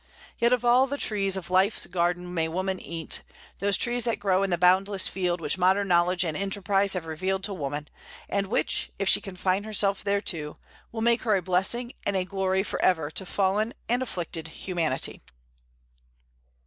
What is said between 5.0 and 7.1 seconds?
field which modern knowledge and enterprise have